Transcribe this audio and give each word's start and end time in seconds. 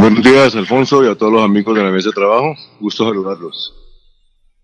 Buenos 0.00 0.24
días, 0.24 0.56
Alfonso, 0.56 1.04
y 1.04 1.08
a 1.08 1.14
todos 1.14 1.30
los 1.30 1.42
amigos 1.42 1.76
de 1.76 1.84
la 1.84 1.90
mesa 1.90 2.08
de 2.08 2.14
trabajo. 2.14 2.56
Gusto 2.80 3.04
saludarlos. 3.04 3.74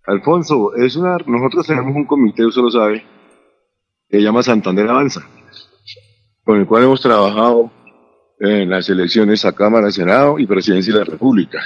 Alfonso, 0.07 0.75
es 0.75 0.97
una, 0.97 1.19
nosotros 1.27 1.67
tenemos 1.67 1.95
un 1.95 2.07
comité, 2.07 2.47
usted 2.47 2.63
lo 2.63 2.71
sabe, 2.71 3.05
que 4.09 4.23
llama 4.23 4.43
Santander 4.43 4.89
Avanza, 4.89 5.29
con 6.43 6.59
el 6.59 6.67
cual 6.67 6.85
hemos 6.85 7.03
trabajado 7.03 7.71
en 8.41 8.71
las 8.71 8.89
elecciones 8.89 9.45
a 9.45 9.53
Cámara, 9.53 9.91
Senado 9.91 10.39
y 10.39 10.47
Presidencia 10.47 10.95
de 10.95 11.01
la 11.01 11.05
República. 11.05 11.61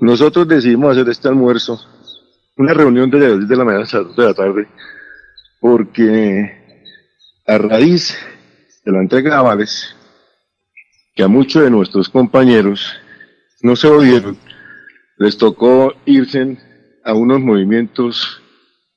Nosotros 0.00 0.48
decidimos 0.48 0.96
hacer 0.96 1.08
este 1.10 1.28
almuerzo, 1.28 1.80
una 2.56 2.74
reunión 2.74 3.08
de 3.08 3.20
las 3.20 3.38
10 3.38 3.48
de 3.48 3.56
la 3.56 3.64
mañana 3.64 3.84
hasta 3.84 3.98
las 3.98 4.08
2 4.08 4.16
de 4.16 4.24
la 4.24 4.34
tarde, 4.34 4.68
porque 5.60 6.50
a 7.46 7.58
raíz 7.58 8.18
de 8.84 8.90
la 8.90 8.98
entrega 8.98 9.38
avales, 9.38 9.94
que 11.14 11.22
a 11.22 11.28
muchos 11.28 11.62
de 11.62 11.70
nuestros 11.70 12.08
compañeros 12.08 12.92
no 13.62 13.76
se 13.76 13.86
oyeron, 13.88 14.36
les 15.18 15.36
tocó 15.36 15.92
irse 16.06 16.56
a 17.04 17.14
unos 17.14 17.40
movimientos 17.40 18.40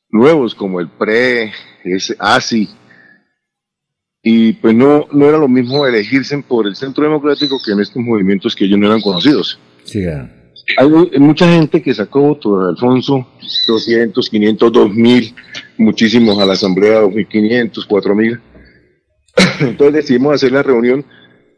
nuevos 0.09 0.55
como 0.55 0.79
el 0.79 0.87
PRE, 0.89 1.51
ese 1.83 2.15
ASI, 2.19 2.69
y 4.23 4.53
pues 4.53 4.73
no, 4.73 5.05
no 5.11 5.25
era 5.27 5.37
lo 5.37 5.47
mismo 5.47 5.85
elegirse 5.85 6.37
por 6.47 6.65
el 6.65 6.75
Centro 6.75 7.03
Democrático 7.03 7.59
que 7.63 7.73
en 7.73 7.79
estos 7.81 8.01
movimientos 8.01 8.55
que 8.55 8.65
ellos 8.65 8.79
no 8.79 8.87
eran 8.87 9.01
conocidos. 9.01 9.59
Sí. 9.83 10.03
Hay 10.77 10.87
mu- 10.89 11.09
mucha 11.19 11.47
gente 11.51 11.79
que 11.83 11.93
sacó 11.93 12.21
votos, 12.21 12.69
Alfonso, 12.69 13.27
200, 13.67 14.27
500, 14.29 14.71
2000, 14.71 15.35
muchísimos 15.77 16.39
a 16.39 16.45
la 16.45 16.53
Asamblea, 16.53 17.01
2500, 17.01 17.85
4000. 17.85 18.39
Entonces 19.59 19.93
decidimos 19.93 20.33
hacer 20.33 20.53
la 20.53 20.63
reunión 20.63 21.05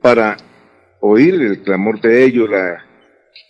para 0.02 0.36
oír 1.00 1.36
el 1.36 1.62
clamor 1.62 2.00
de 2.02 2.24
ellos, 2.26 2.50
la, 2.50 2.84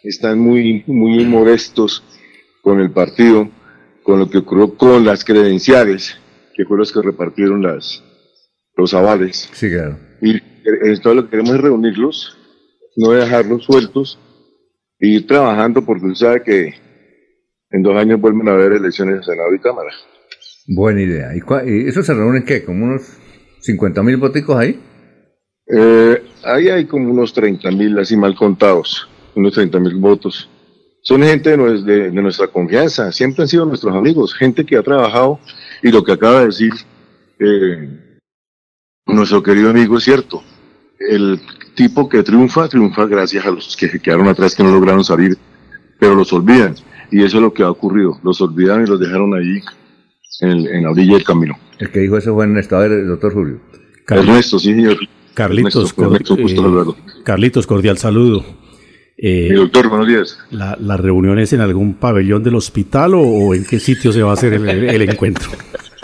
están 0.04 0.40
muy, 0.40 0.84
muy 0.88 1.26
modestos 1.26 2.04
con 2.62 2.80
el 2.80 2.92
partido, 2.92 3.50
con 4.04 4.20
lo 4.20 4.30
que 4.30 4.40
ocurrió 4.40 4.76
con 4.76 5.06
las 5.06 5.24
credenciales, 5.24 6.18
que 6.56 6.64
fueron 6.66 6.80
los 6.80 6.92
que 6.92 7.02
repartieron 7.02 7.62
las, 7.62 8.04
los 8.76 8.94
avales. 8.94 9.50
Sí, 9.54 9.70
claro. 9.70 9.98
Y 10.22 10.40
todo 11.02 11.14
lo 11.16 11.24
que 11.26 11.30
queremos 11.32 11.56
es 11.56 11.62
reunirlos, 11.62 12.38
no 12.98 13.12
dejarlos 13.12 13.64
sueltos, 13.64 14.20
e 15.00 15.08
ir 15.08 15.28
trabajando 15.28 15.86
porque 15.86 16.08
usted 16.08 16.26
sabe 16.26 16.44
que 16.44 16.74
en 17.70 17.84
dos 17.84 17.96
años 17.96 18.20
vuelven 18.20 18.48
a 18.50 18.54
haber 18.54 18.74
elecciones 18.74 19.18
de 19.18 19.24
Senado 19.24 19.54
y 19.54 19.60
Cámara. 19.60 19.92
Buena 20.68 21.02
idea. 21.02 21.36
¿Y, 21.36 21.40
cua- 21.40 21.64
y 21.66 21.88
eso 21.88 22.02
se 22.04 22.14
reúnen 22.14 22.44
qué? 22.44 22.64
¿Como 22.66 22.86
unos 22.86 23.04
50 23.62 24.02
mil 24.04 24.18
boticos 24.18 24.58
ahí? 24.58 24.80
Eh, 25.68 26.22
ahí 26.44 26.70
hay 26.70 26.86
como 26.86 27.12
unos 27.12 27.34
30 27.34 27.70
mil, 27.72 27.98
así 28.00 28.16
mal 28.18 28.36
contados, 28.36 29.08
unos 29.36 29.54
30 29.54 29.80
mil 29.80 29.96
votos. 29.96 30.50
Son 31.02 31.22
gente 31.24 31.56
de, 31.56 31.82
de- 31.84 32.12
de 32.12 32.22
nuestra 32.22 32.48
confianza, 32.48 33.12
siempre 33.12 33.44
han 33.44 33.48
sido 33.48 33.66
nuestros 33.66 33.96
amigos, 33.96 34.34
gente 34.34 34.66
que 34.66 34.76
ha 34.78 34.84
trabajado 34.84 35.40
y 35.82 35.90
lo 35.92 36.04
que 36.04 36.12
acaba 36.12 36.42
de 36.42 36.46
decir 36.48 36.74
eh, 37.40 38.20
nuestro 39.06 39.42
querido 39.44 39.70
amigo 39.70 39.98
es 39.98 40.04
cierto. 40.04 40.44
El 41.00 41.40
tipo 41.76 42.10
que 42.10 42.24
triunfa, 42.24 42.68
triunfa 42.68 43.06
gracias 43.06 43.46
a 43.46 43.52
los 43.52 43.78
que 43.78 43.88
se 43.88 44.00
quedaron 44.00 44.28
atrás 44.28 44.56
que 44.56 44.64
no 44.64 44.72
lograron 44.72 45.04
salir, 45.04 45.38
pero 46.00 46.16
los 46.16 46.34
olvidan. 46.34 46.76
Y 47.12 47.24
eso 47.24 47.38
es 47.38 47.44
lo 47.44 47.54
que 47.54 47.64
ha 47.64 47.70
ocurrido. 47.70 48.20
Los 48.24 48.42
olvidaron 48.42 48.84
y 48.84 48.88
los 48.88 49.00
dejaron 49.00 49.34
ahí 49.36 49.62
en, 50.42 50.68
en 50.68 50.84
la 50.84 50.92
orilla 50.92 51.14
del 51.14 51.24
camino. 51.24 51.58
El 51.80 51.90
que 51.92 52.00
dijo 52.02 52.18
eso 52.18 52.34
fue 52.34 52.46
en 52.46 52.54
el 52.54 52.58
estado 52.60 52.82
del 52.90 53.08
doctor 53.08 53.34
Julio. 53.34 53.62
Sí, 54.24 54.40
señor. 54.60 54.98
Carlitos, 55.38 55.94
Ernesto, 55.96 56.34
Ernesto, 56.34 56.96
eh. 56.98 57.22
Carlitos, 57.24 57.68
cordial 57.68 57.98
saludo. 58.00 58.44
Eh, 59.20 59.48
Mi 59.52 59.56
doctor, 59.56 59.88
buenos 59.88 60.08
días. 60.08 60.40
la, 60.50 60.76
¿La 60.80 60.98
reunión 60.98 61.38
es 61.38 61.54
en 61.54 61.62
algún 61.62 61.94
pabellón 61.94 62.44
del 62.44 62.56
hospital 62.56 63.14
o, 63.14 63.22
o 63.22 63.54
en 63.54 63.64
qué 63.66 63.80
sitio 63.80 64.12
se 64.12 64.24
va 64.24 64.32
a 64.32 64.34
hacer 64.34 64.54
el, 64.54 64.68
el- 64.68 64.90
el 64.90 65.02
encuentro? 65.04 65.50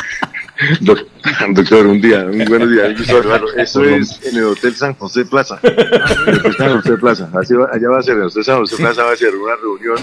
Doc- 0.82 1.08
Doctor, 1.56 1.88
un 1.88 2.00
día, 2.00 2.26
un 2.26 2.46
buenos 2.46 2.70
días. 2.70 2.94
Eso 3.58 3.84
es 3.84 4.20
en 4.26 4.38
el 4.38 4.44
Hotel 4.46 4.74
San 4.76 4.94
José 4.94 5.26
Plaza. 5.26 5.60
En 5.64 5.74
el 6.34 6.40
Hotel 6.40 6.54
San 6.58 6.82
José 6.82 6.98
Plaza. 6.98 7.30
Así 7.34 7.54
va- 7.56 7.70
allá 7.74 7.90
va 7.90 8.00
a 8.00 8.04
ser, 8.04 8.14
en 8.16 8.22
el 8.22 8.28
Hotel 8.28 8.44
San 8.44 8.60
José 8.60 8.78
Plaza 8.78 9.04
va 9.04 9.14
a 9.14 9.16
ser 9.16 9.36
una 9.36 9.56
reunión 9.56 9.98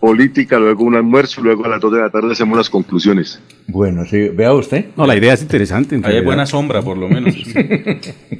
política, 0.00 0.58
luego 0.58 0.84
un 0.84 0.94
almuerzo, 0.94 1.42
luego 1.42 1.64
a 1.64 1.68
las 1.68 1.80
2 1.80 1.92
de 1.92 2.00
la 2.00 2.10
tarde 2.10 2.32
hacemos 2.32 2.56
las 2.56 2.70
conclusiones. 2.70 3.40
Bueno, 3.66 4.04
sí, 4.04 4.28
vea 4.28 4.52
usted. 4.52 4.86
No, 4.96 5.06
la 5.06 5.16
idea 5.16 5.34
es 5.34 5.42
interesante. 5.42 6.00
Ahí 6.04 6.16
hay 6.16 6.24
buena 6.24 6.46
sombra, 6.46 6.82
por 6.82 6.96
lo 6.96 7.08
menos. 7.08 7.34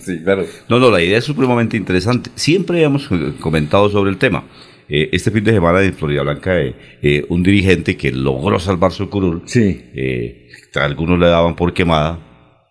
Sí, 0.00 0.20
claro. 0.22 0.44
No, 0.68 0.78
no, 0.78 0.90
la 0.90 1.02
idea 1.02 1.18
es 1.18 1.24
supremamente 1.24 1.76
interesante. 1.76 2.30
Siempre 2.34 2.82
hemos 2.82 3.10
eh, 3.10 3.32
comentado 3.40 3.90
sobre 3.90 4.10
el 4.10 4.16
tema. 4.16 4.44
Eh, 4.88 5.10
este 5.12 5.30
fin 5.30 5.44
de 5.44 5.52
semana 5.52 5.82
en 5.82 5.92
Florida 5.92 6.22
Blanca, 6.22 6.58
eh, 6.58 6.74
eh, 7.02 7.26
un 7.28 7.42
dirigente 7.42 7.96
que 7.96 8.10
logró 8.12 8.58
salvar 8.58 8.92
su 8.92 9.10
curul, 9.10 9.42
Sí. 9.44 9.82
eh, 9.94 10.48
algunos 10.76 11.18
le 11.18 11.26
daban 11.26 11.56
por 11.56 11.74
quemada, 11.74 12.18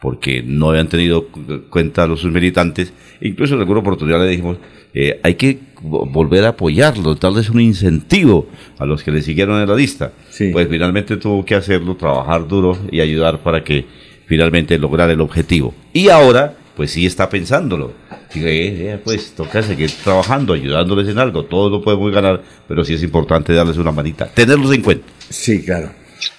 porque 0.01 0.43
no 0.43 0.69
habían 0.69 0.87
tenido 0.89 1.27
cu- 1.27 1.63
cuenta 1.69 2.05
los 2.07 2.19
sus 2.21 2.31
militantes. 2.31 2.93
Incluso 3.21 3.55
en 3.55 3.61
alguna 3.61 3.79
oportunidad 3.79 4.19
le 4.19 4.29
dijimos, 4.29 4.57
eh, 4.93 5.19
hay 5.23 5.35
que 5.35 5.59
vo- 5.81 6.09
volver 6.11 6.43
a 6.45 6.49
apoyarlos, 6.49 7.19
darles 7.19 7.49
un 7.49 7.61
incentivo 7.61 8.47
a 8.77 8.85
los 8.85 9.03
que 9.03 9.11
le 9.11 9.21
siguieron 9.21 9.59
en 9.61 9.67
la 9.67 9.75
lista. 9.75 10.11
Sí. 10.29 10.49
Pues 10.51 10.67
finalmente 10.69 11.17
tuvo 11.17 11.43
que 11.45 11.55
hacerlo, 11.55 11.95
trabajar 11.95 12.47
duro 12.47 12.77
y 12.91 12.99
ayudar 13.01 13.39
para 13.43 13.63
que 13.63 13.85
finalmente 14.25 14.77
lograra 14.77 15.13
el 15.13 15.21
objetivo. 15.21 15.73
Y 15.93 16.09
ahora, 16.09 16.55
pues 16.75 16.91
sí 16.91 17.05
está 17.05 17.27
pensándolo. 17.29 17.93
Eh, 18.35 18.91
eh, 18.93 18.99
pues 19.03 19.31
toca 19.35 19.63
seguir 19.63 19.89
trabajando, 20.03 20.53
ayudándoles 20.53 21.07
en 21.07 21.17
algo. 21.17 21.45
Todos 21.45 21.71
lo 21.71 21.81
podemos 21.81 22.11
ganar, 22.11 22.43
pero 22.67 22.83
sí 22.83 22.93
es 22.93 23.01
importante 23.01 23.53
darles 23.53 23.77
una 23.77 23.91
manita, 23.91 24.27
tenerlos 24.27 24.73
en 24.75 24.81
cuenta. 24.81 25.05
Sí, 25.29 25.63
claro. 25.63 25.89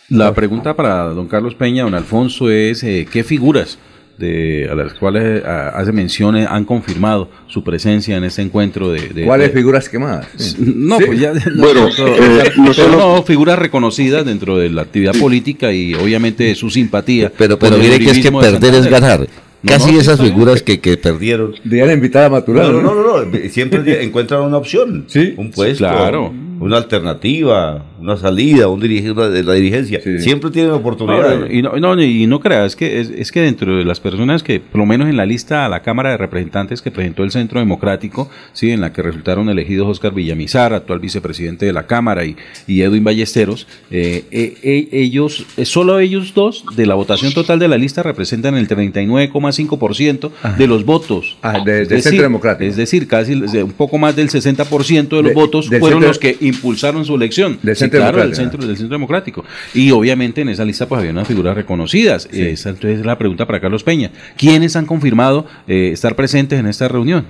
La 0.09 0.33
pregunta 0.35 0.75
para 0.75 1.05
don 1.05 1.29
Carlos 1.29 1.55
Peña, 1.55 1.83
don 1.85 1.95
Alfonso, 1.95 2.51
es 2.51 2.83
eh, 2.85 3.07
¿qué 3.11 3.25
figuras 3.25 3.79
de, 4.17 4.69
a 4.69 4.75
las 4.75 4.95
cuales 4.95 5.45
hace 5.45 5.93
mención 5.93 6.37
eh, 6.37 6.45
han 6.49 6.65
confirmado 6.65 7.31
su 7.47 7.63
presencia 7.63 8.17
en 8.17 8.25
este 8.25 8.43
encuentro 8.43 8.91
de... 8.91 9.09
de- 9.11 9.25
¿Cuáles 9.25 9.49
de- 9.53 9.55
figuras 9.59 9.89
quemadas? 9.89 10.27
No, 10.59 10.99
Sí. 10.99 11.05
pues 11.07 11.21
ya... 11.21 11.33
no, 11.33 11.41
Bueno, 11.63 11.89
pero- 11.97 12.09
eh, 12.17 12.19
pero 12.45 12.63
no 12.65 12.75
solo- 12.75 12.99
no, 12.99 13.23
figuras 13.23 13.59
reconocidas 13.59 14.25
dentro 14.25 14.57
de 14.59 14.71
la 14.71 14.83
actividad 14.83 15.15
política 15.15 15.73
y 15.73 15.95
obviamente 15.95 16.53
su 16.57 16.69
simpatía. 16.71 17.31
Pero, 17.39 17.59
pero 17.59 17.79
mire 17.79 17.99
que 18.01 18.11
es 18.11 18.19
que 18.19 18.33
perder 18.33 18.75
es 18.75 18.87
ganar. 18.89 19.21
No, 19.61 19.73
Casi 19.73 19.93
no, 19.93 20.01
esas 20.01 20.21
figuras 20.21 20.63
que, 20.63 20.81
que 20.81 20.97
perdieron. 20.97 21.53
De 21.65 21.85
la 21.85 21.93
invitada 21.93 22.27
a 22.27 22.31
Maturano. 22.31 22.73
No, 22.81 22.81
no, 22.81 22.95
no, 22.95 23.25
no, 23.25 23.25
no, 23.25 23.39
Siempre 23.51 24.03
encuentran 24.05 24.43
una 24.43 24.57
opción. 24.57 25.05
Sí. 25.09 25.35
Un 25.37 25.51
puesto. 25.51 25.79
Claro. 25.85 26.33
Una 26.61 26.77
alternativa, 26.79 27.85
una 28.01 28.17
salida, 28.17 28.69
un 28.69 28.81
dirige, 28.81 29.11
una 29.13 29.29
de 29.29 29.43
la 29.43 29.55
dirigencia. 29.55 30.01
Sí. 30.03 30.19
Siempre 30.19 30.51
tienen 30.51 30.73
oportunidad. 30.73 31.39
No, 31.41 31.47
y 31.53 31.63
no, 31.63 31.77
no, 31.77 32.03
y 32.03 32.27
no 32.27 32.41
creas, 32.41 32.67
es 32.73 32.77
que, 32.77 33.01
es, 33.01 33.11
es 33.11 33.33
que 33.33 33.41
dentro 33.41 33.77
de 33.77 33.85
las 33.85 34.01
personas 34.01 34.43
que, 34.43 34.61
por 34.61 34.79
lo 34.81 34.87
menos 34.87 35.09
en 35.09 35.17
la 35.17 35.25
lista 35.27 35.65
a 35.65 35.69
la 35.69 35.83
Cámara 35.83 36.11
de 36.11 36.17
Representantes 36.17 36.83
que 36.83 36.91
presentó 36.91 37.23
el 37.25 37.31
Centro 37.31 37.61
Democrático, 37.61 38.29
sí, 38.53 38.71
en 38.71 38.81
la 38.81 38.93
que 38.93 39.03
resultaron 39.03 39.49
elegidos 39.49 39.87
Oscar 39.89 40.13
Villamizar, 40.15 40.73
actual 40.75 41.01
vicepresidente 41.01 41.67
de 41.67 41.73
la 41.73 41.87
Cámara, 41.87 42.25
y, 42.25 42.37
y 42.67 42.83
Edwin 42.83 43.05
Ballesteros, 43.05 43.67
eh, 43.91 44.25
eh, 44.31 44.55
eh, 44.63 44.89
ellos, 44.93 45.47
eh, 45.57 45.65
solo 45.65 45.99
ellos 46.01 46.35
dos, 46.35 46.65
de 46.77 46.87
la 46.87 46.95
votación 46.95 47.33
total 47.33 47.59
de 47.59 47.69
la 47.69 47.79
lista, 47.79 48.03
representan 48.03 48.57
el 48.57 48.67
39,5% 48.69 50.31
de 50.57 50.67
los 50.67 50.85
votos. 50.85 51.37
Ah, 51.43 51.61
de- 51.65 51.83
Es 51.83 51.89
del 51.89 51.99
decir, 51.99 52.03
Centro 52.03 52.23
Democrático. 52.25 52.69
Es 52.71 52.77
decir, 52.77 53.07
casi 53.07 53.33
un 53.35 53.73
poco 53.73 53.99
más 53.99 54.17
del 54.17 54.29
60% 54.29 55.17
de 55.17 55.23
los 55.23 55.31
De- 55.31 55.35
votos 55.35 55.69
fueron 55.69 55.89
Centro- 55.91 56.09
los 56.09 56.19
que 56.19 56.37
impulsaron 56.49 57.05
su 57.05 57.15
elección. 57.15 57.59
Del 57.63 57.77
Sí, 57.77 57.81
Centro 57.81 58.01
claro, 58.01 58.19
del 58.19 58.31
Democrático. 58.31 58.51
centro, 58.53 58.67
del 58.69 58.77
Centro 58.77 58.95
Democrático. 58.97 59.45
Y 59.75 59.91
obviamente 59.91 60.41
en 60.41 60.49
esa 60.49 60.65
lista 60.65 60.87
pues 60.89 60.99
había 60.99 61.13
unas 61.13 61.29
figuras 61.29 61.55
reconocidas. 61.55 62.27
Esa 62.33 62.71
entonces 62.71 63.01
es 63.01 63.07
la 63.07 63.17
pregunta 63.19 63.47
para 63.47 63.61
Carlos 63.61 63.83
Peña. 63.85 64.11
¿Quiénes 64.37 64.75
han 64.77 64.87
confirmado 64.87 65.47
eh, 65.67 65.91
estar 65.93 66.17
presentes 66.17 66.59
en 66.59 66.67
esta 66.67 66.89
reunión? 66.89 67.27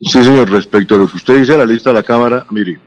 Sí, 0.00 0.22
señor, 0.24 0.50
respecto 0.50 0.96
a 0.96 0.98
lo 0.98 1.08
que 1.08 1.16
usted 1.16 1.38
dice, 1.38 1.56
la 1.56 1.64
lista 1.64 1.90
de 1.90 1.94
la 1.94 2.02
Cámara, 2.02 2.44
mire, 2.50 2.80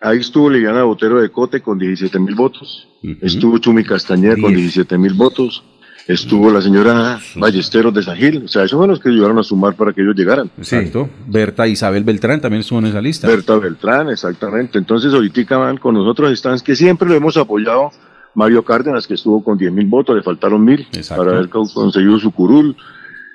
ahí 0.00 0.18
estuvo 0.18 0.50
Liliana 0.50 0.82
Botero 0.82 1.20
de 1.20 1.28
Cote 1.30 1.60
con 1.60 1.78
17 1.78 2.18
mil 2.18 2.34
votos, 2.34 2.88
Ujú. 3.04 3.14
estuvo 3.22 3.58
Chumi 3.58 3.84
Castañeda 3.84 4.34
con 4.36 4.52
17 4.54 4.98
mil 4.98 5.12
votos, 5.14 5.62
estuvo 6.06 6.50
la 6.50 6.60
señora 6.60 7.18
Ballesteros 7.36 7.92
de 7.94 8.02
Sajil, 8.02 8.44
o 8.44 8.48
sea, 8.48 8.64
esos 8.64 8.76
fueron 8.76 8.90
los 8.90 9.00
que 9.00 9.10
ayudaron 9.10 9.38
a 9.38 9.42
sumar 9.42 9.74
para 9.74 9.92
que 9.92 10.02
ellos 10.02 10.16
llegaran. 10.16 10.50
Sí. 10.60 10.76
Exacto. 10.76 11.08
Berta 11.26 11.66
Isabel 11.68 12.04
Beltrán 12.04 12.40
también 12.40 12.60
estuvo 12.60 12.78
en 12.80 12.86
esa 12.86 13.00
lista. 13.00 13.28
Berta 13.28 13.56
Beltrán, 13.58 14.08
exactamente. 14.10 14.78
Entonces, 14.78 15.12
ahorita 15.14 15.56
van 15.58 15.76
con 15.78 15.94
nosotros 15.94 16.32
están 16.32 16.58
que 16.60 16.74
siempre 16.76 17.08
lo 17.08 17.14
hemos 17.14 17.36
apoyado. 17.36 17.90
Mario 18.34 18.64
Cárdenas, 18.64 19.06
que 19.08 19.14
estuvo 19.14 19.42
con 19.42 19.58
10 19.58 19.72
mil 19.72 19.86
votos, 19.86 20.14
le 20.14 20.22
faltaron 20.22 20.64
mil 20.64 20.86
Exacto. 20.92 21.24
para 21.24 21.36
haber 21.36 21.48
co- 21.48 21.68
conseguido 21.72 22.18
su 22.20 22.30
curul. 22.30 22.76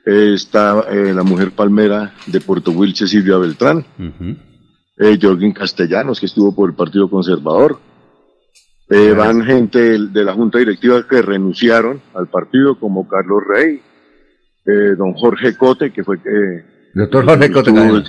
Eh, 0.06 0.32
está 0.36 0.86
eh, 0.90 1.14
la 1.14 1.24
mujer 1.24 1.52
palmera 1.52 2.14
de 2.28 2.40
Puerto 2.40 2.72
Wilche, 2.72 3.06
Silvia 3.08 3.38
Beltrán. 3.38 3.86
Eh, 4.98 5.20
Jorgin 5.22 5.52
Castellanos, 5.52 6.20
que 6.20 6.28
estuvo 6.28 6.56
por 6.56 6.70
el 6.70 6.76
Partido 6.76 7.10
Conservador. 7.10 7.78
Eh, 8.90 9.14
van 9.14 9.44
gente 9.44 9.98
de, 9.98 10.24
la 10.24 10.34
Junta 10.34 10.60
Directiva 10.60 11.08
que 11.08 11.22
renunciaron 11.22 12.02
al 12.14 12.28
partido, 12.28 12.80
como 12.80 13.08
Carlos 13.08 13.42
Rey, 13.48 13.82
eh, 14.66 14.96
don 14.98 15.14
Jorge 15.14 15.56
Cote, 15.58 15.92
que 15.92 16.04
fue... 16.04 16.18
Eh, 16.18 16.64
Doctor 16.94 17.26
Jorge 17.26 17.52
Cote. 17.52 17.72
estuvo- 17.72 18.04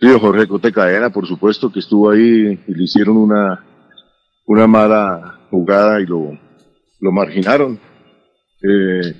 Sí, 0.00 0.08
Jorge 0.20 0.46
Cote 0.48 0.72
Cadena, 0.72 1.10
por 1.10 1.26
supuesto, 1.26 1.70
que 1.72 1.78
estuvo 1.78 2.10
ahí 2.10 2.60
y 2.66 2.74
le 2.74 2.82
hicieron 2.84 3.16
una, 3.16 3.64
una 4.46 4.66
mala 4.66 5.38
jugada 5.50 6.00
y 6.00 6.06
lo, 6.06 6.36
lo 7.00 7.12
marginaron. 7.12 7.78
Eh, 8.62 9.14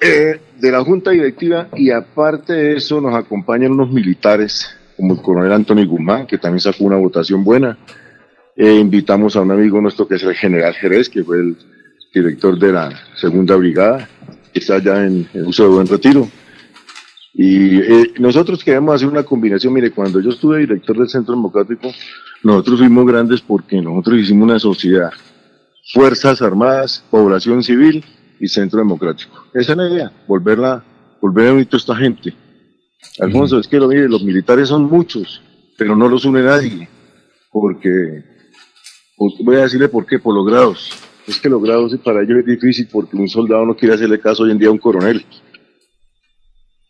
eh, 0.00 0.40
de 0.58 0.70
la 0.72 0.82
Junta 0.82 1.12
Directiva 1.12 1.68
y 1.76 1.90
aparte 1.90 2.52
de 2.52 2.76
eso 2.76 3.00
nos 3.00 3.14
acompañan 3.14 3.72
unos 3.72 3.90
militares 3.92 4.76
como 4.96 5.14
el 5.14 5.22
coronel 5.22 5.52
Antonio 5.52 5.86
Guzmán, 5.86 6.26
que 6.26 6.38
también 6.38 6.60
sacó 6.60 6.84
una 6.84 6.96
votación 6.96 7.44
buena. 7.44 7.78
Eh, 8.56 8.74
invitamos 8.74 9.36
a 9.36 9.40
un 9.40 9.50
amigo 9.50 9.80
nuestro 9.80 10.06
que 10.06 10.16
es 10.16 10.22
el 10.22 10.34
general 10.34 10.74
Jerez, 10.74 11.08
que 11.08 11.24
fue 11.24 11.38
el 11.38 11.56
director 12.14 12.58
de 12.58 12.72
la 12.72 12.90
segunda 13.16 13.56
brigada, 13.56 14.08
que 14.52 14.60
está 14.60 14.74
allá 14.76 15.06
en 15.06 15.26
el 15.32 15.46
uso 15.46 15.64
de 15.64 15.68
buen 15.70 15.86
retiro. 15.86 16.28
Y 17.34 17.78
eh, 17.78 18.12
nosotros 18.18 18.62
queremos 18.62 18.94
hacer 18.94 19.08
una 19.08 19.22
combinación. 19.22 19.72
Mire, 19.72 19.90
cuando 19.90 20.20
yo 20.20 20.30
estuve 20.30 20.58
director 20.58 20.98
del 20.98 21.08
Centro 21.08 21.34
Democrático, 21.34 21.90
nosotros 22.42 22.80
fuimos 22.80 23.06
grandes 23.06 23.40
porque 23.40 23.80
nosotros 23.80 24.18
hicimos 24.18 24.44
una 24.44 24.58
sociedad. 24.58 25.10
Fuerzas 25.92 26.42
Armadas, 26.42 27.04
Población 27.10 27.62
Civil 27.62 28.04
y 28.38 28.48
Centro 28.48 28.78
Democrático. 28.78 29.46
Esa 29.54 29.72
es 29.72 29.78
la 29.78 29.88
idea, 29.88 30.12
volverla, 30.26 30.84
volver 31.20 31.48
a 31.48 31.52
unir 31.54 31.68
a 31.72 31.76
esta 31.76 31.96
gente. 31.96 32.34
Alfonso, 33.18 33.58
es 33.58 33.66
que 33.66 33.78
lo 33.78 33.88
mire, 33.88 34.08
los 34.08 34.22
militares 34.22 34.68
son 34.68 34.84
muchos, 34.84 35.42
pero 35.76 35.96
no 35.96 36.08
los 36.08 36.24
une 36.24 36.42
nadie. 36.42 36.88
Porque, 37.50 38.24
voy 39.16 39.56
a 39.56 39.62
decirle 39.62 39.88
por 39.88 40.06
qué, 40.06 40.18
por 40.18 40.34
los 40.34 40.46
grados. 40.46 40.90
Es 41.26 41.38
que 41.38 41.48
los 41.48 41.62
grados 41.62 41.96
para 42.04 42.22
ellos 42.22 42.38
es 42.38 42.46
difícil 42.46 42.88
porque 42.90 43.16
un 43.16 43.28
soldado 43.28 43.64
no 43.64 43.76
quiere 43.76 43.94
hacerle 43.94 44.18
caso 44.18 44.42
hoy 44.42 44.50
en 44.50 44.58
día 44.58 44.68
a 44.68 44.72
un 44.72 44.78
coronel 44.78 45.24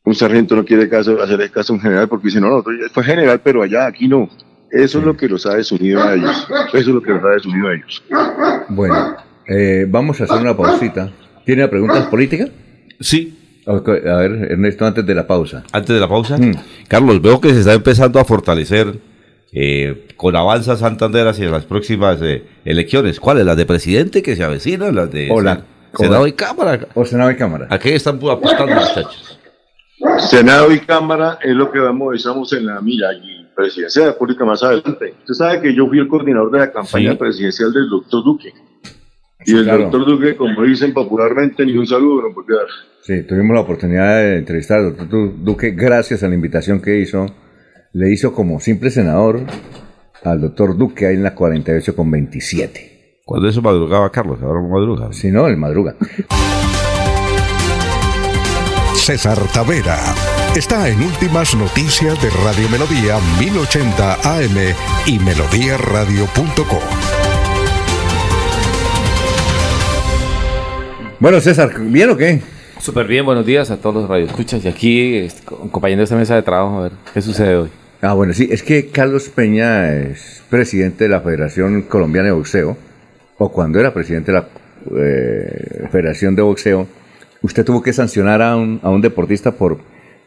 un 0.05 0.15
sargento 0.15 0.57
no 0.57 0.65
quiere 0.65 0.89
caso, 0.89 1.21
hacerle 1.23 1.51
caso 1.51 1.73
a 1.73 1.77
un 1.77 1.83
general 1.83 2.09
porque 2.09 2.27
dice, 2.27 2.41
no, 2.41 2.49
no, 2.49 2.65
fue 2.93 3.05
general, 3.05 3.41
pero 3.43 3.63
allá, 3.63 3.87
aquí 3.87 4.09
no. 4.09 4.29
Eso 4.71 4.99
es 4.99 5.05
lo 5.05 5.17
que 5.17 5.29
los 5.29 5.45
ha 5.47 5.55
desunido 5.55 6.03
a 6.03 6.15
ellos. 6.15 6.49
Eso 6.69 6.79
es 6.79 6.87
lo 6.87 7.03
que 7.03 7.11
los 7.11 7.23
ha 7.23 7.29
desunido 7.29 7.69
a 7.69 7.75
ellos. 7.75 8.03
Bueno, 8.71 9.17
eh, 9.47 9.87
vamos 9.89 10.21
a 10.21 10.25
hacer 10.25 10.41
una 10.41 10.57
pausita. 10.57 11.13
¿Tiene 11.45 11.69
preguntas 11.69 12.07
políticas? 12.07 12.51
Sí. 13.01 13.39
A 13.67 13.75
ver, 13.75 14.51
Ernesto, 14.51 14.87
antes 14.87 15.07
de 15.07 15.15
la 15.15 15.27
pausa. 15.27 15.63
Antes 15.73 15.95
de 15.95 16.01
la 16.01 16.09
pausa. 16.09 16.39
Mm. 16.39 16.55
Carlos, 16.89 17.21
veo 17.21 17.41
que 17.41 17.51
se 17.51 17.61
está 17.61 17.75
empezando 17.75 18.19
a 18.19 18.25
fortalecer 18.25 18.99
eh, 19.53 20.09
con 20.17 20.35
avanza 20.35 20.77
Santander 20.77 21.27
hacia 21.29 21.51
las 21.51 21.67
próximas 21.67 22.19
eh, 22.23 22.45
elecciones. 22.65 23.21
¿Cuáles? 23.21 23.45
¿Las 23.45 23.57
de 23.57 23.67
presidente 23.67 24.23
que 24.23 24.35
se 24.35 24.43
avecinan? 24.43 24.95
¿Las 24.95 25.11
de 25.11 25.29
Senado 25.95 26.27
y 26.27 26.33
Cámara? 26.33 26.89
O 26.95 27.05
Senado 27.05 27.31
y 27.31 27.37
Cámara. 27.37 27.67
¿A 27.71 27.79
qué 27.79 27.95
están 27.95 28.17
apostando, 28.17 28.75
muchachos? 28.75 29.39
Senado 30.19 30.73
y 30.73 30.81
Cámara 30.81 31.39
es 31.43 31.55
lo 31.55 31.71
que 31.71 31.79
vamos, 31.79 32.17
estamos 32.17 32.53
en 32.55 32.67
la 32.67 32.81
mira 32.81 33.13
y 33.13 33.47
presidencia 33.55 34.03
de 34.03 34.07
la 34.09 34.13
República 34.15 34.45
más 34.45 34.63
adelante. 34.63 35.15
Usted 35.21 35.35
sabe 35.35 35.61
que 35.61 35.75
yo 35.75 35.87
fui 35.87 35.99
el 35.99 36.09
coordinador 36.09 36.51
de 36.51 36.59
la 36.59 36.73
campaña 36.73 37.17
presidencial 37.17 37.73
del 37.73 37.89
doctor 37.89 38.25
Duque. 38.25 38.53
Y 39.45 39.57
el 39.57 39.67
doctor 39.67 40.07
Duque, 40.07 40.37
como 40.37 40.63
dicen 40.63 40.95
popularmente, 40.95 41.67
ni 41.67 41.77
un 41.77 41.87
saludo 41.87 42.23
no 42.23 42.35
puede 42.35 42.57
dar. 42.57 42.67
Sí, 43.03 43.23
tuvimos 43.25 43.55
la 43.55 43.61
oportunidad 43.61 44.17
de 44.17 44.39
entrevistar 44.39 44.79
al 44.79 44.97
doctor 44.97 45.33
Duque 45.45 45.73
gracias 45.73 46.23
a 46.23 46.29
la 46.29 46.35
invitación 46.35 46.81
que 46.81 47.01
hizo. 47.01 47.27
Le 47.95 48.11
hizo 48.11 48.33
como 48.33 48.59
simple 48.59 48.91
senador 48.91 49.41
al 50.25 50.41
doctor 50.41 50.79
Duque 50.79 51.07
ahí 51.07 51.15
en 51.15 51.23
la 51.23 51.35
48 51.35 51.95
con 51.95 52.11
27. 52.11 53.21
¿Cuándo 53.23 53.47
eso 53.51 53.61
madrugaba 53.61 54.11
Carlos? 54.11 54.41
Ahora 54.43 54.63
madruga. 54.63 55.13
Sí, 55.13 55.31
no, 55.31 55.47
el 55.47 55.59
madruga. 55.59 55.95
César 58.95 59.37
Tavera. 59.53 59.99
Está 60.57 60.89
en 60.89 61.03
Últimas 61.03 61.55
Noticias 61.55 62.21
de 62.23 62.31
Radio 62.31 62.67
Melodía 62.71 63.19
1080 63.39 64.15
AM 64.37 64.57
y 65.07 65.19
melodíaradio.com. 65.19 66.81
Bueno, 71.21 71.41
César, 71.41 71.79
¿bien 71.79 72.09
o 72.09 72.17
qué? 72.17 72.41
Súper 72.79 73.07
bien, 73.07 73.27
buenos 73.27 73.45
días 73.45 73.71
a 73.71 73.77
todos 73.77 73.97
los 73.97 74.09
radioescuchas 74.09 74.65
y 74.65 74.69
aquí 74.69 75.29
acompañando 75.47 76.05
esta 76.05 76.17
mesa 76.17 76.35
de 76.35 76.43
trabajo 76.43 76.79
a 76.79 76.83
ver 76.85 76.93
qué 77.13 77.21
sucede 77.21 77.55
hoy. 77.55 77.82
Ah, 78.05 78.15
bueno, 78.15 78.33
sí, 78.33 78.49
es 78.51 78.65
que 78.65 78.89
Carlos 78.89 79.29
Peña 79.29 79.95
es 79.95 80.43
presidente 80.51 81.05
de 81.05 81.11
la 81.11 81.21
Federación 81.21 81.83
Colombiana 81.83 82.27
de 82.27 82.35
Boxeo, 82.35 82.77
o 83.39 83.53
cuando 83.53 83.79
era 83.79 83.95
presidente 83.95 84.33
de 84.33 84.39
la 84.39 84.49
eh, 85.01 85.87
Federación 85.89 86.35
de 86.35 86.43
Boxeo, 86.43 86.89
usted 87.43 87.65
tuvo 87.65 87.81
que 87.81 87.93
sancionar 87.93 88.43
a 88.43 88.57
un, 88.57 88.81
a 88.83 88.91
un 88.91 89.03
deportista 89.03 89.53
por, 89.53 89.79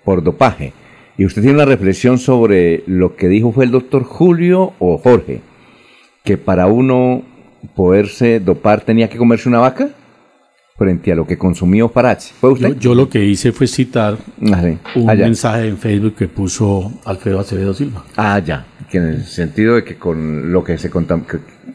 por 0.05 0.23
dopaje. 0.23 0.71
Y 1.17 1.25
usted 1.25 1.41
tiene 1.41 1.57
una 1.57 1.65
reflexión 1.65 2.17
sobre 2.17 2.81
lo 2.87 3.17
que 3.17 3.27
dijo 3.27 3.51
fue 3.51 3.65
el 3.65 3.71
doctor 3.71 4.03
Julio 4.05 4.71
o 4.79 4.97
Jorge, 4.97 5.41
que 6.23 6.37
para 6.37 6.67
uno 6.67 7.23
poderse 7.75 8.39
dopar 8.39 8.85
tenía 8.85 9.09
que 9.09 9.17
comerse 9.17 9.49
una 9.49 9.59
vaca 9.59 9.89
frente 10.75 11.11
a 11.11 11.15
lo 11.15 11.25
que 11.25 11.37
consumió 11.37 11.89
Parache. 11.89 12.33
¿Fue 12.39 12.51
usted? 12.51 12.77
Yo, 12.77 12.95
lo 12.95 13.09
que 13.09 13.23
hice 13.23 13.51
fue 13.51 13.67
citar 13.67 14.17
ah, 14.51 14.63
un 14.95 15.05
mensaje 15.05 15.67
en 15.67 15.77
Facebook 15.77 16.15
que 16.15 16.27
puso 16.27 16.91
Alfredo 17.05 17.39
Acevedo 17.39 17.73
Silva. 17.73 18.05
Ah, 18.17 18.39
ya. 18.39 18.65
Que 18.89 18.97
en 18.97 19.05
el 19.05 19.23
sentido 19.23 19.75
de 19.75 19.83
que 19.83 19.95
con 19.95 20.51
lo 20.51 20.63
que 20.63 20.77
se 20.77 20.89
contó... 20.89 21.21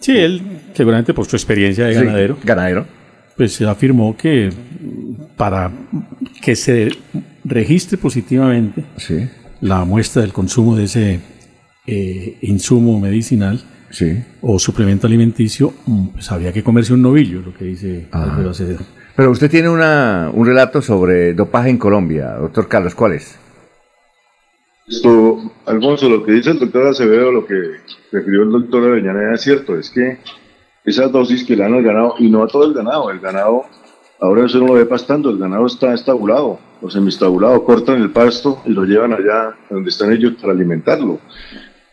Sí, 0.00 0.16
él 0.16 0.42
seguramente 0.74 1.14
por 1.14 1.26
su 1.26 1.36
experiencia 1.36 1.86
de 1.86 1.94
ganadero. 1.94 2.38
ganadero 2.44 3.00
pues 3.40 3.58
afirmó 3.62 4.14
que 4.18 4.50
para 5.38 5.72
que 6.42 6.54
se 6.54 6.90
registre 7.42 7.96
positivamente 7.96 8.84
la 9.62 9.82
muestra 9.86 10.20
del 10.20 10.34
consumo 10.34 10.76
de 10.76 10.84
ese 10.84 11.20
eh, 11.86 12.36
insumo 12.42 13.00
medicinal 13.00 13.58
o 14.40 14.58
suplemento 14.58 15.06
alimenticio, 15.06 15.72
mm, 15.86 16.06
pues 16.08 16.30
había 16.30 16.52
que 16.52 16.62
comerse 16.62 16.92
un 16.92 17.02
novillo, 17.02 17.40
lo 17.40 17.54
que 17.54 17.64
dice 17.64 18.08
ah. 18.12 18.38
Pero 19.16 19.30
usted 19.32 19.50
tiene 19.50 19.68
una, 19.68 20.30
un 20.32 20.46
relato 20.46 20.80
sobre 20.80 21.34
dopaje 21.34 21.70
en 21.70 21.78
Colombia, 21.78 22.36
doctor 22.36 22.68
Carlos, 22.68 22.94
¿cuál 22.94 23.12
es? 23.12 23.38
Esto, 24.86 25.52
Alfonso, 25.66 26.08
lo 26.08 26.24
que 26.24 26.32
dice 26.32 26.50
el 26.50 26.58
doctor 26.58 26.86
Acevedo, 26.86 27.30
lo 27.30 27.46
que 27.46 27.54
refirió 28.10 28.42
el 28.42 28.50
doctor 28.50 28.84
Aveñana 28.84 29.34
es 29.34 29.42
cierto, 29.42 29.78
es 29.78 29.90
que 29.90 30.18
esas 30.84 31.12
dosis 31.12 31.44
que 31.44 31.54
le 31.54 31.62
dan 31.62 31.74
al 31.74 31.82
ganado, 31.82 32.14
y 32.18 32.30
no 32.30 32.42
a 32.42 32.48
todo 32.48 32.64
el 32.64 32.74
ganado, 32.74 33.10
el 33.10 33.20
ganado, 33.20 33.66
ahora 34.20 34.46
eso 34.46 34.58
no 34.58 34.68
lo 34.68 34.74
ve 34.74 34.86
pastando, 34.86 35.30
el 35.30 35.38
ganado 35.38 35.66
está 35.66 35.92
estabulado, 35.92 36.58
o 36.80 36.90
semistabulado, 36.90 37.64
cortan 37.64 38.00
el 38.00 38.10
pasto 38.10 38.62
y 38.64 38.70
lo 38.70 38.84
llevan 38.84 39.12
allá 39.12 39.54
donde 39.68 39.90
están 39.90 40.12
ellos 40.12 40.34
para 40.40 40.52
alimentarlo. 40.52 41.18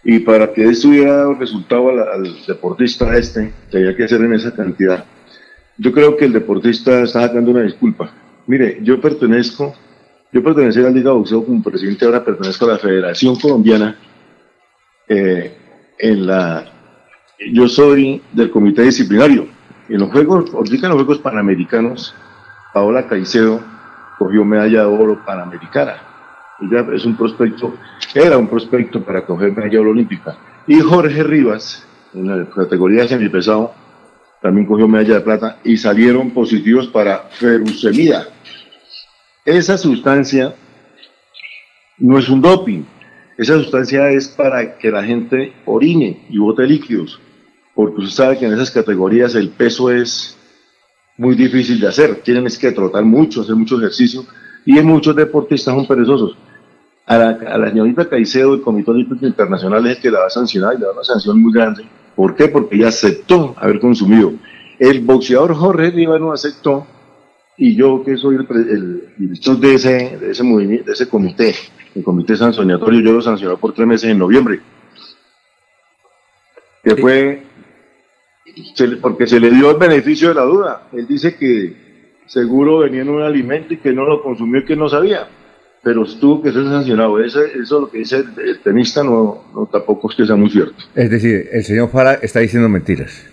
Y 0.10 0.20
para 0.20 0.54
que 0.54 0.64
esto 0.64 0.88
hubiera 0.88 1.18
dado 1.18 1.34
resultado 1.34 1.90
al, 1.90 2.46
deportista 2.48 3.18
este, 3.18 3.52
que 3.70 3.76
había 3.76 3.94
que 3.94 4.06
hacer 4.06 4.22
en 4.22 4.34
esa 4.36 4.56
cantidad, 4.56 5.04
yo 5.78 5.92
creo 5.92 6.16
que 6.16 6.24
el 6.24 6.32
deportista 6.32 7.02
está 7.02 7.28
sacando 7.28 7.52
una 7.52 7.64
disculpa. 7.64 8.10
Mire, 8.46 8.80
yo 8.84 9.02
pertenezco, 9.02 9.76
yo 10.32 10.42
pertenecía 10.42 10.88
al 10.88 10.94
Liga 10.94 11.12
Boxeo 11.12 11.44
como 11.44 11.62
presidente, 11.62 12.06
ahora 12.06 12.24
pertenezco 12.24 12.64
a 12.64 12.70
la 12.70 12.78
Federación 12.78 13.36
Colombiana 13.36 13.98
eh, 15.10 15.58
en 16.00 16.26
la 16.26 16.72
yo 17.52 17.68
soy 17.68 18.22
del 18.32 18.50
comité 18.50 18.84
disciplinario. 18.84 19.46
En 19.90 20.00
los 20.00 20.10
Juegos, 20.10 20.54
ahorita 20.54 20.88
en 20.88 20.94
los 20.94 21.04
Juegos 21.04 21.20
Panamericanos, 21.20 22.16
Paola 22.74 23.08
Caicedo 23.08 23.60
cogió 24.18 24.46
medalla 24.46 24.86
de 24.86 24.86
oro 24.86 25.26
panamericana. 25.26 26.07
Es 26.94 27.06
un 27.06 27.16
prospecto, 27.16 27.76
era 28.16 28.38
un 28.38 28.48
prospecto 28.48 29.04
para 29.04 29.26
coger 29.26 29.56
medalla 29.56 29.82
olímpica. 29.82 30.38
Y 30.66 30.80
Jorge 30.80 31.24
Rivas, 31.24 31.86
en 32.14 32.28
la 32.28 32.50
categoría 32.50 33.08
semipesado, 33.08 33.74
también 34.42 34.66
cogió 34.66 34.88
medalla 34.88 35.16
de 35.16 35.22
plata 35.22 35.60
y 35.64 35.78
salieron 35.78 36.32
positivos 36.32 36.88
para 36.88 37.20
ferucemida. 37.30 38.28
Esa 39.46 39.78
sustancia 39.78 40.56
no 42.00 42.18
es 42.18 42.28
un 42.30 42.42
doping, 42.42 42.84
esa 43.38 43.54
sustancia 43.56 44.10
es 44.10 44.28
para 44.28 44.78
que 44.78 44.92
la 44.92 45.04
gente 45.04 45.54
orine 45.66 46.26
y 46.30 46.38
bote 46.38 46.64
líquidos 46.64 47.20
porque 47.78 48.02
usted 48.02 48.24
sabe 48.24 48.40
que 48.40 48.46
en 48.48 48.54
esas 48.54 48.72
categorías 48.72 49.36
el 49.36 49.50
peso 49.50 49.92
es 49.92 50.36
muy 51.16 51.36
difícil 51.36 51.80
de 51.80 51.88
hacer, 51.88 52.16
tienen 52.24 52.48
que 52.60 52.72
trotar 52.72 53.06
mucho, 53.06 53.42
hacer 53.42 53.56
mucho 53.56 53.78
ejercicio, 53.78 54.26
y 54.68 54.74
muchos 54.82 55.16
deportistas 55.16 55.74
son 55.74 55.88
perezosos. 55.88 56.38
A 57.06 57.18
la, 57.18 57.70
señorita 57.70 58.10
Caicedo, 58.10 58.54
el 58.54 58.62
Comité 58.62 58.92
Olímpico 58.92 59.26
Internacional 59.26 59.88
es 59.88 59.96
el 59.96 60.02
que 60.02 60.12
la 60.12 60.20
va 60.20 60.26
a 60.28 60.30
sancionar 60.30 60.76
y 60.76 60.80
le 60.80 60.86
da 60.88 60.92
una 60.92 61.06
sanción 61.06 61.42
muy 61.42 61.54
grande. 61.54 61.86
¿Por 62.14 62.36
qué? 62.36 62.50
Porque 62.50 62.76
ella 62.76 62.90
aceptó 62.90 63.56
haber 63.58 63.80
consumido. 63.80 64.34
El 64.78 65.06
boxeador 65.06 65.56
Jorge 65.56 65.92
Rivas 65.92 66.20
no 66.20 66.34
aceptó, 66.34 66.86
y 67.56 67.78
yo 67.78 68.04
que 68.04 68.18
soy 68.18 68.36
el, 68.36 69.14
director 69.18 69.58
de 69.58 69.76
ese, 69.76 70.18
de 70.18 70.32
ese 70.32 70.44
movimiento, 70.44 70.88
de 70.88 70.92
ese 70.92 71.08
comité, 71.08 71.56
el 71.96 72.04
comité 72.04 72.36
sancionatorio, 72.36 73.00
yo 73.00 73.14
lo 73.14 73.22
sancioné 73.22 73.56
por 73.56 73.74
tres 73.74 73.88
meses 73.88 74.12
en 74.12 74.20
noviembre, 74.20 74.60
que 76.84 76.96
fue 76.98 77.44
porque 79.02 79.28
se 79.28 79.40
le 79.40 79.50
dio 79.50 79.72
el 79.72 79.78
beneficio 79.78 80.28
de 80.30 80.36
la 80.36 80.44
duda. 80.44 80.88
Él 80.92 81.08
dice 81.08 81.38
que 81.38 81.87
seguro 82.28 82.80
venía 82.80 83.02
en 83.02 83.10
un 83.10 83.22
alimento 83.22 83.74
y 83.74 83.78
que 83.78 83.94
no 83.94 84.06
lo 84.06 84.22
consumió 84.22 84.62
y 84.62 84.66
que 84.66 84.76
no 84.76 84.90
sabía. 84.90 85.28
pero 85.84 86.04
tuvo 86.20 86.42
que 86.42 86.52
ser 86.52 86.66
sancionado. 86.66 87.20
Eso 87.20 87.42
lo 87.80 87.90
que 87.90 88.00
dice 88.00 88.18
el, 88.18 88.60
tenista 88.60 89.04
no, 89.04 89.46
no, 89.54 89.66
tampoco 89.68 90.10
es 90.10 90.18
que 90.18 90.26
sea 90.26 90.36
muy 90.36 90.50
cierto. 90.50 90.76
Es 90.94 91.10
decir, 91.10 91.48
el 91.52 91.64
señor 91.64 91.90
Fara 91.90 92.16
está 92.16 92.40
diciendo 92.40 92.68
mentiras. 92.68 93.26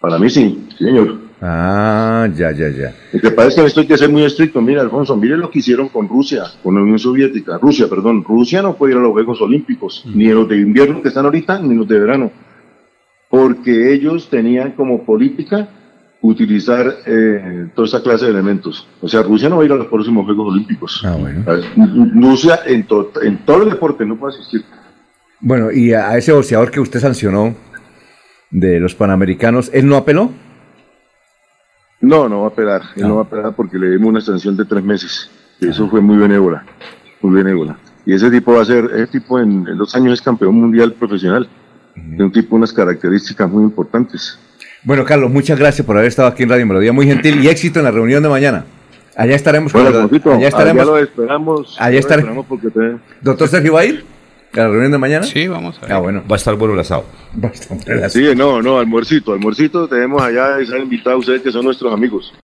Para 0.00 0.18
mí 0.18 0.28
sí, 0.30 0.68
señor. 0.78 1.30
Ah, 1.42 2.28
ya, 2.34 2.52
ya, 2.52 2.68
ya. 2.68 2.94
Lo 3.12 3.20
que 3.20 3.30
pasa 3.30 3.48
es 3.48 3.54
que 3.54 3.64
esto 3.64 3.80
hay 3.80 3.86
que 3.86 3.96
ser 3.96 4.10
muy 4.10 4.24
estricto. 4.24 4.60
Mira, 4.60 4.82
Alfonso, 4.82 5.16
mire 5.16 5.38
lo 5.38 5.50
que 5.50 5.60
hicieron 5.60 5.88
con 5.88 6.06
Rusia, 6.06 6.44
con 6.62 6.74
la 6.74 6.82
Unión 6.82 6.98
Soviética. 6.98 7.56
Rusia, 7.56 7.88
perdón. 7.88 8.24
Rusia 8.24 8.60
no 8.60 8.76
puede 8.76 8.92
ir 8.92 8.98
a 8.98 9.02
los 9.02 9.12
Juegos 9.12 9.40
Olímpicos, 9.40 10.04
ni 10.14 10.26
los 10.28 10.48
de 10.48 10.58
invierno 10.58 11.00
que 11.00 11.08
están 11.08 11.24
ahorita, 11.24 11.60
ni 11.60 11.74
los 11.74 11.88
de 11.88 11.98
verano. 11.98 12.30
Porque 13.30 13.94
ellos 13.94 14.28
tenían 14.28 14.72
como 14.72 15.04
política 15.04 15.68
utilizar 16.22 16.98
eh, 17.06 17.68
toda 17.74 17.86
esta 17.86 18.02
clase 18.02 18.26
de 18.26 18.32
elementos. 18.32 18.86
O 19.00 19.08
sea, 19.08 19.22
Rusia 19.22 19.48
no 19.48 19.56
va 19.56 19.62
a 19.62 19.66
ir 19.66 19.72
a 19.72 19.76
los 19.76 19.86
próximos 19.86 20.26
Juegos 20.26 20.52
Olímpicos. 20.52 21.02
Ah, 21.04 21.16
bueno. 21.18 21.44
Rusia 22.14 22.60
en, 22.66 22.86
en 23.22 23.38
todo 23.38 23.62
el 23.62 23.70
deporte 23.70 24.04
no 24.04 24.16
puede 24.16 24.34
asistir. 24.34 24.64
Bueno, 25.40 25.70
y 25.70 25.94
a 25.94 26.16
ese 26.18 26.32
boxeador 26.32 26.70
que 26.70 26.80
usted 26.80 27.00
sancionó 27.00 27.54
de 28.50 28.78
los 28.78 28.94
Panamericanos, 28.94 29.70
¿él 29.72 29.86
no 29.86 29.96
apeló? 29.96 30.30
No, 32.00 32.28
no 32.28 32.40
va 32.40 32.46
a 32.46 32.50
apelar. 32.50 32.82
Él 32.96 33.08
no 33.08 33.16
va 33.16 33.22
a 33.22 33.24
apelar 33.24 33.54
porque 33.54 33.78
le 33.78 33.90
dimos 33.90 34.08
una 34.08 34.20
sanción 34.20 34.56
de 34.56 34.64
tres 34.64 34.82
meses. 34.82 35.30
Y 35.60 35.68
eso 35.68 35.88
fue 35.88 36.00
muy 36.00 36.16
benévola. 36.16 36.64
Muy 37.22 37.34
benévola. 37.42 37.78
Y 38.06 38.14
ese 38.14 38.30
tipo 38.30 38.54
va 38.54 38.62
a 38.62 38.64
ser, 38.64 38.86
ese 38.94 39.06
tipo 39.06 39.38
en, 39.38 39.64
dos 39.76 39.94
años 39.94 40.14
es 40.14 40.22
campeón 40.22 40.54
mundial 40.54 40.92
profesional. 40.94 41.48
De 41.94 42.24
un 42.24 42.32
tipo 42.32 42.56
unas 42.56 42.72
características 42.72 43.50
muy 43.50 43.64
importantes. 43.64 44.38
Bueno, 44.82 45.04
Carlos, 45.04 45.30
muchas 45.30 45.58
gracias 45.58 45.86
por 45.86 45.96
haber 45.96 46.08
estado 46.08 46.28
aquí 46.28 46.42
en 46.42 46.48
Radio 46.48 46.66
Melodía. 46.66 46.92
Muy 46.92 47.06
gentil 47.06 47.42
y 47.44 47.48
éxito 47.48 47.80
en 47.80 47.84
la 47.84 47.90
reunión 47.90 48.22
de 48.22 48.28
mañana. 48.28 48.64
Allá 49.14 49.36
estaremos. 49.36 49.72
Bueno, 49.72 49.88
allá 49.88 50.48
estaremos. 50.48 50.82
Allá 50.82 50.84
lo 50.84 50.98
esperamos. 50.98 51.76
Allá 51.78 51.98
estaremos. 51.98 52.46
Doctor 53.20 53.48
Sergio, 53.48 53.74
¿va 53.74 53.80
a 53.80 53.84
ir? 53.84 54.04
¿A 54.54 54.56
la 54.56 54.68
reunión 54.68 54.90
de 54.90 54.98
mañana? 54.98 55.24
Sí, 55.24 55.46
vamos 55.46 55.78
a 55.78 55.82
ver. 55.82 55.92
Ah, 55.92 55.98
bueno. 55.98 56.22
Va 56.28 56.34
a 56.34 56.38
estar 56.38 56.54
bueno 56.54 56.74
el 56.74 56.80
asado. 56.80 57.04
Sí, 58.08 58.28
no, 58.34 58.62
no, 58.62 58.78
almuercito, 58.78 59.32
almuercito. 59.32 59.86
Tenemos 59.86 60.22
allá, 60.22 60.58
están 60.58 60.82
invitados 60.82 61.20
ustedes 61.20 61.42
que 61.42 61.52
son 61.52 61.64
nuestros 61.66 61.92
amigos. 61.92 62.32